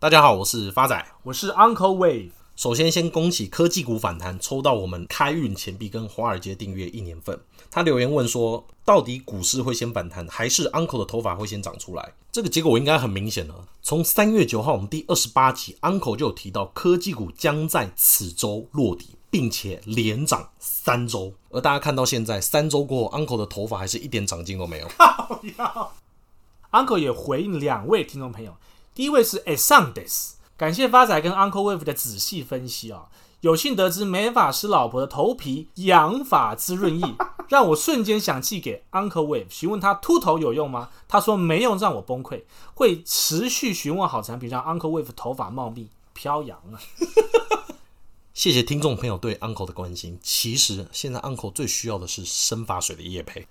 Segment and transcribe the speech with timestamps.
[0.00, 2.30] 大家好，我是发仔，我是 Uncle Wave。
[2.56, 7.38] 首先，先恭喜科技股反弹，抽到我们开运钱币跟华尔街订阅一年份。
[7.70, 12.14] 他留言问说，到底股市会先反弹，还是 Uncle 的头发会先长出来？
[12.32, 13.54] 这个结果应该很明显了。
[13.82, 21.34] 从三月九号我们第二十八集，Uncle 就有提到科技股将在此周落底，并且连涨三周。
[21.50, 24.88] 而大家看到现在三周过后，Uncle 的头发还是一点长进都没有。
[26.72, 28.56] Uncle 也回应两位听众朋友。
[28.94, 33.08] 第一位是 Esandes，感谢发仔跟 Uncle Wave 的仔细分析啊、哦，
[33.40, 37.14] 有幸得知美发师老婆的头皮养发滋润液，
[37.48, 40.90] 让我瞬间想寄给 Uncle Wave，询问他秃头有用吗？
[41.08, 42.42] 他说没用，让我崩溃，
[42.74, 46.80] 会持续询问好产品，让 Uncle Wave 头发茂密飘扬啊！
[48.34, 53.46] 谢谢听众朋友对 Uncle 的关心，其实现在 Uncle 最需要的是生发水的液配。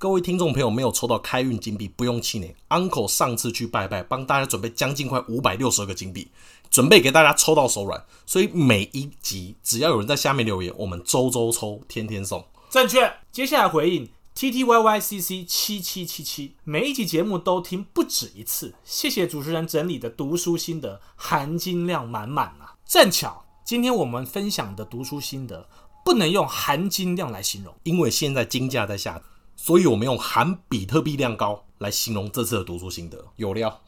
[0.00, 2.54] 各位听众朋友没有抽到开运金币，不用气馁。
[2.68, 6.28] Uncle 上次去拜拜，帮大家准备将近快五百六十二个金币，
[6.70, 8.00] 准备给大家抽到手软。
[8.24, 12.44] 所以每一集只要有人在下面留言，我们周周抽，天天送。
[12.70, 13.12] 正确。
[13.32, 18.72] 接下来回应 T T Y Y C C 七七七七，每一集节目都听不止一次。
[18.84, 22.78] 谢谢主持人整理的读书心得，含金量满满啊！
[22.86, 25.68] 正巧今天我们分享的读书心得
[26.04, 29.20] 不能用含金量来形容，因为现在金价在下。
[29.60, 33.82] 所以，我们用含比特币量高来形容这次的读书心得，有料。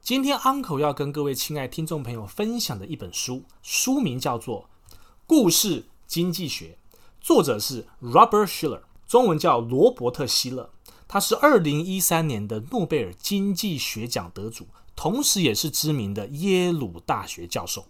[0.00, 4.68] 今天 Uncle 要跟各位亲爱听众朋友分享的一本书，书名叫做
[5.24, 6.76] 《故事经济学》，
[7.20, 10.70] 作者是 Robert Shiller，中文叫罗伯特·希勒。
[11.06, 17.86] 他是二零一三年的诺贝尔经济学奖得主，同时也是知名的耶鲁大学教授。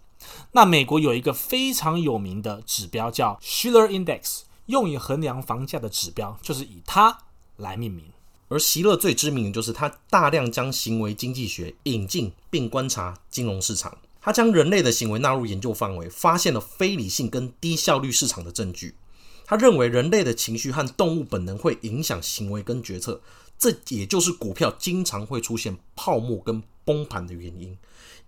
[0.51, 4.42] 那美国有一个非常有名的指标叫 Shiller Index。
[4.67, 7.17] 用以衡量房价的指标，就是以它
[7.57, 8.05] 来命名。
[8.49, 13.97] 而席勒最知名的就是他大量将行为经济学引进并观察金融市场。
[14.21, 18.95] 他将人类的行为纳入研究范围，发现了非理性跟低效率市场的证据。
[19.45, 23.21] 他认为人类的情绪和动物本能会影响行为跟决策，
[23.57, 27.77] 这也就是股票经常会出现泡沫跟崩盘的原因。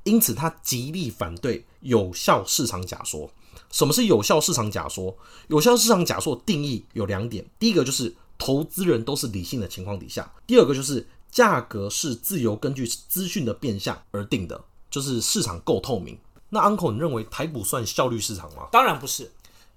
[0.03, 3.31] 因此，他极力反对有效市场假说。
[3.71, 5.17] 什么是有效市场假说？
[5.47, 16.17] 有效市场假说定义有两点：第一个就是投资人都是理性的情况底下；第二个就是价格是自由根据资讯的变相而定的，就是市场够透明。
[16.49, 18.67] 那 Uncle，你认为台股算效率市场吗？
[18.71, 19.31] 当然不是，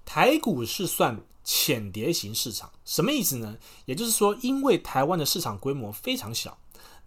[0.05, 2.71] 台股是算浅碟型市场。
[2.85, 3.57] 什么意思呢？
[3.85, 6.57] 也就是说，因为台湾的市场规模非常小，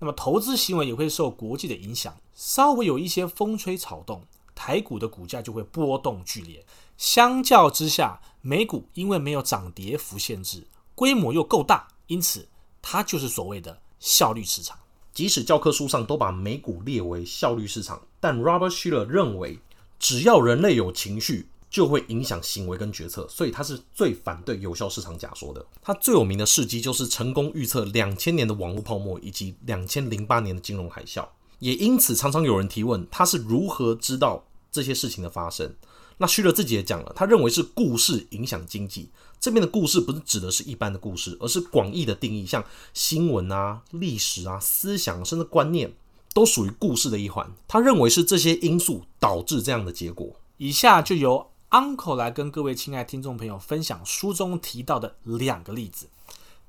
[0.03, 4.27] 那么投资行为也会受国际的影响，稍微有一些风吹草动。
[4.53, 6.67] 台股的股价就会波动剧烈，
[6.99, 12.49] 相较之下，美股因为没有涨跌幅限制，规模又够大，因此
[12.83, 14.77] 它就是所谓的效率市场。
[15.13, 19.61] 即使教科书上都把美股列为效率市场，但 Robert Shiller 认为，
[20.01, 25.65] 只要人类有情绪，就会影响行为跟决策，所以他是最反对有效市场假说的。
[25.81, 31.27] 他最有名的事迹就是成功预测两千年的网络泡沫以及两千零八年的金融海啸。
[31.61, 35.75] 也因此，常常有人提问他是如何知道这些事情的发生。
[36.19, 39.09] 那希勒自己也讲了，他认为是故事影响经济。
[39.41, 42.63] 这边的故事不是指的是一般的故事，而是广义的定义，像
[42.93, 45.95] 新闻啊、历史啊、思想甚至观念，
[46.35, 47.51] 都属于故事的一环。
[47.67, 50.37] 他认为是这些因素导致这样的结果。
[50.59, 56.07] 以下就由 Uncle 来跟各位亲爱听众朋友分享书中提到的两个例子。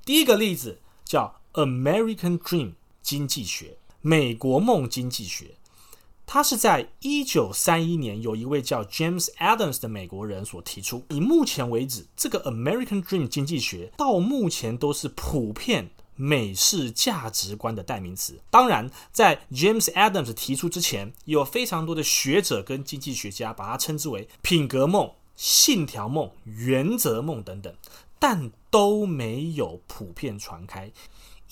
[0.06, 3.78] 第一个例子叫 American Dream 经济学。
[4.00, 5.56] 美国梦经济学，
[6.26, 11.06] 它是在一九三一年有一位叫 James Adams 的美国人所提出。
[11.10, 18.40] 以目前为止，这个 American Dream 经济学到目前都是普遍美式价值观的代名词。
[18.50, 27.74] 当然，在 James Adams 提出之前，有非常多的学者跟经济学家把它称之为品格梦、信条梦、原则梦等等，
[28.20, 30.92] 但都没有普遍传开。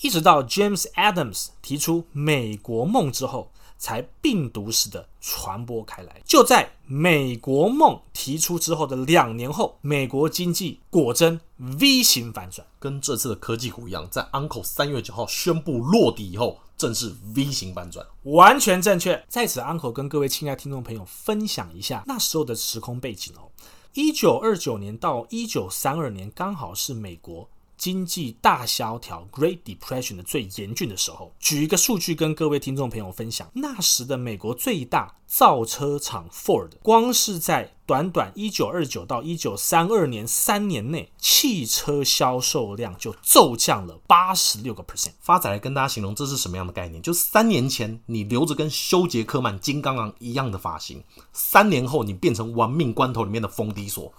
[0.00, 3.52] 一直到 James Adams 提出美国梦之后，
[3.82, 6.22] 才病毒式的传播开来。
[6.24, 19.20] 就在美国梦提出之后的两年后，美国经济果真 V 型反转，跟这次的科技股一样，在 Uncle 三月九号宣布落地以后，正是 V 型反转，完全正确。
[19.28, 23.50] 在此，Uncle 跟各位亲爱听众朋友分享一下那时候的时空背景哦。
[23.94, 27.48] 一九二九年到一九三二年，刚好是美国
[27.82, 31.34] 经济大萧条 （Great Depression） 的最严峻的时候。
[31.40, 45.14] 举一个数据跟各位听众朋友分享：那时的美国最大造车厂 Ford，光是在短短一九二九到一九三二年三年内，汽车销售量就骤降了八十六个 percent。
[45.18, 47.02] 发仔来跟大家形容这是什么样的概念？
[47.02, 51.02] 就三年前你留着跟休杰克曼、金刚狼一样的发型，
[51.32, 54.14] 三年后你变成玩命关头里面的冯迪索。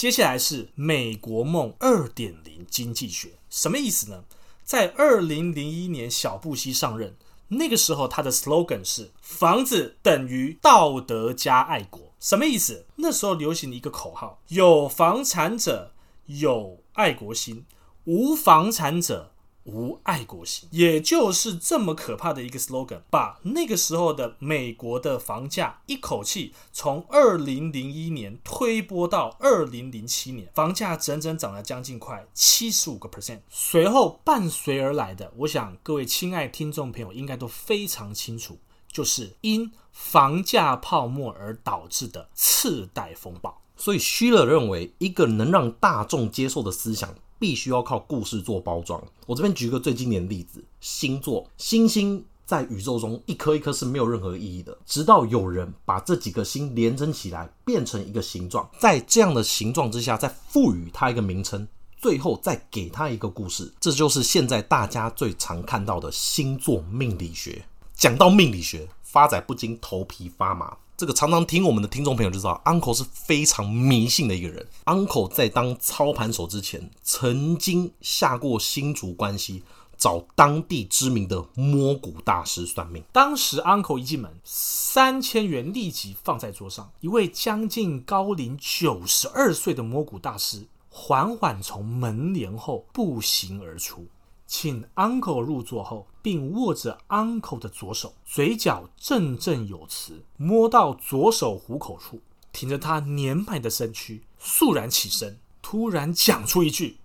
[0.00, 4.24] 接下来是美国梦二点零经济学，什么意思呢？
[4.64, 7.14] 在二零零一年小布希上任。
[7.48, 12.86] 那个时候，他的 slogan 是“房子等于道德加爱国”，什么意思？
[12.96, 15.92] 那时候流行一个口号：有房产者
[16.24, 17.66] 有爱国心，
[18.04, 19.32] 无房产者。
[19.64, 33.40] 无爱国心，也就是这么可怕的一个 slogan，把那个时候的美国的房价一口气从二零零一年推波到二零零七年，房价整整涨了将近快七十五个 percent。
[33.48, 38.58] 随后伴随而来的，我想各位亲爱听众朋友应该都非常清楚，
[38.90, 43.60] 就是因房价泡沫而导致的次贷风暴。
[43.76, 47.14] 所以，希勒认为，一个能让大众接受的思想。
[47.40, 49.02] 必须要靠故事做包装。
[49.26, 51.44] 我这边举个最经典的例子：星座。
[51.56, 61.66] 星星在宇宙中一颗一颗是没有任何意义的，直到有人把这几个星连成起来，变成一个形状，在这样的形状之下，再赋予它一个名称，
[61.96, 63.72] 最后再给它一个故事。
[63.80, 67.64] 这就是现在大家最常看到的星座命理学。
[67.94, 70.76] 讲到命理学，发仔不禁头皮发麻。
[71.00, 74.66] 这个常常听我们的听众朋友就知道，Uncle 是非常迷信的一个人。
[74.84, 79.62] Uncle 在当操盘手之前，曾经下过新竹关西，
[79.96, 83.02] 找当地知名的摸骨大师算命。
[83.12, 94.06] 当时 Uncle 一进门，三千元立即放在桌上，一位将近高龄九十二岁的摸骨大师缓缓从门帘后步行而出。
[94.52, 102.20] 请 uncle 入座后，并握着 uncle 的左手，嘴角振振有词，摸到左手虎口处，
[102.52, 106.98] 挺着他年迈的身躯，肃然起身，突然讲出一句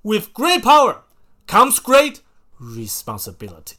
[0.00, 1.02] ：“With great power
[1.46, 2.20] comes great
[2.58, 3.74] responsibility。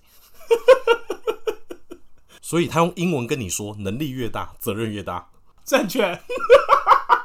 [2.40, 5.32] ”所以他用英文跟你说：“能力越大，责任越大。”
[5.66, 6.22] 正确。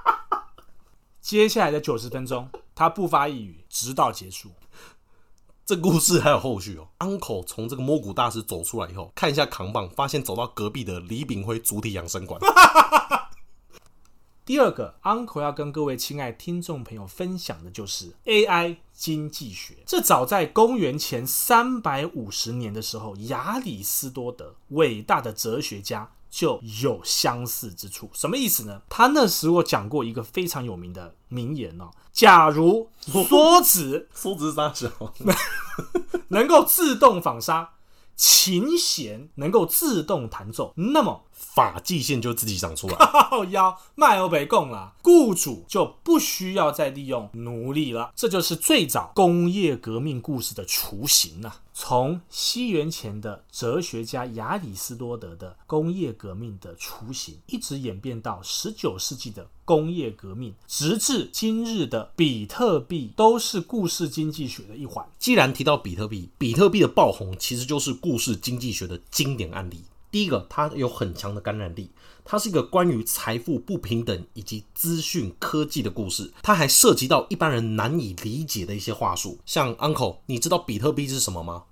[1.21, 4.53] 接下来的九十分钟，他不发一语，直到结束。
[5.71, 6.89] 这故事还有后续哦。
[6.99, 12.41] Uncle 从这个摸骨大师走出来以后，看一下扛棒，发现走到隔壁的李炳辉主体养生馆。
[14.45, 19.77] 第二个，Uncle 要跟各位亲爱听众朋友分享的就是 AI 经济学。
[19.87, 26.11] 这早在公元前三百五十年的时候，亚里斯多德伟大的哲学家。
[26.31, 28.81] 就有相似之处，什么意思呢？
[28.89, 34.89] 他那时我讲过一个非常有名的名言哦，假如梭子梭子大小
[36.29, 37.71] 能够自动纺纱，
[38.15, 41.25] 琴弦能够自动弹奏，那么。
[41.33, 48.13] 发际线就自己长出来，靠腰卖欧北贡了，雇主就不需要再利用奴隶了。
[48.15, 51.63] 这就是最早工业革命故事的雏形啊！
[51.83, 65.05] 从西元前的哲学家亚里斯多德的工业革命的雏形，一直演变到十九世纪的工业革命，直至今日的比特币，都是故事经济学的一环。
[65.19, 69.83] 既然提到比特币，比特币的爆红其实就是故事经济学的经典案例。
[70.11, 71.89] 第一个，它有很强的感染力，
[72.25, 76.31] 它是一个关于财富不平等以及资讯科技的故事。
[76.43, 81.65] 它还涉及到一般人难以理解的一些话术，像 Uncle，你知道比特币是什么吗？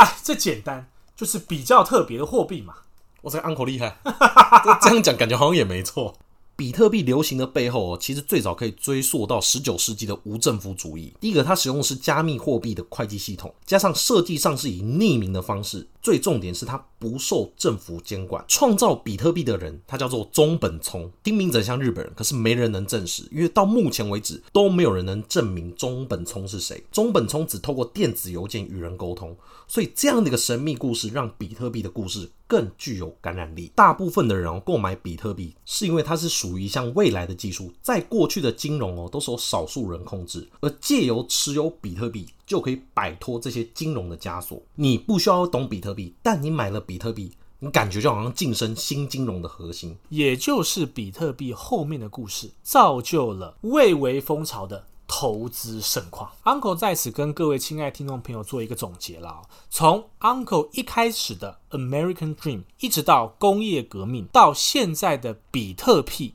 [0.00, 2.72] 哎，这简单，就是比较特别的货币嘛。
[3.20, 3.98] 我这个 Uncle 厉害，
[4.80, 6.16] 这样讲感觉好像也没错。
[6.56, 11.12] 比特币流行的背后哦，其实最早可以追溯到十九世纪的无政府主义。
[11.20, 15.86] 第一个，它使用的是加密货币的会计系统，加上设计上是以匿名的方式。
[16.00, 18.44] 最重点是它不受政府监管。
[18.46, 26.84] 创造比特币的人，他叫做中本聪，听名字像日本人，可是没人能证实，因为到目前为止都没有人能证明中本聪是谁。
[26.92, 29.34] 中本聪只透过电子邮件与人沟通，
[29.66, 33.72] 所以这样的一个神秘故事，让比特币的故事更具有感染力。
[33.74, 44.60] 大部分的人哦，购买比特币是因为它是属于一项未来的技术，在过去的金融哦，都是由少数人控制，而借由持有比特币就可以摆脱这些金融的枷锁。
[44.74, 47.30] 你不需要懂比特币，但你买了比特币，
[47.60, 54.86] 你感觉就好像晋升新金融的核心，也就是比特币后面的故事，造就了蔚为风潮的。
[55.12, 59.42] 投资盛况，Uncle 在此跟各位亲爱听众朋友做一个总结了。
[59.68, 66.34] 从 Uncle 一开始的 American Dream，一直到工业革命，到现在的比特币，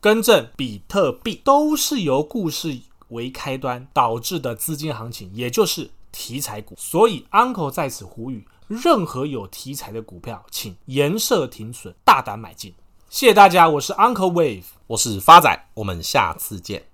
[0.00, 2.76] 更正，比特币都是由故事
[3.10, 6.74] 为开端导致的资金行情，也就是题材股。
[6.78, 12.74] 所以，Uncle 在此呼吁，任何有题材的股票，请颜色停损，大胆买进。
[13.08, 16.84] 谢谢大家，我是 Uncle Wave，我是发仔，我们下次见。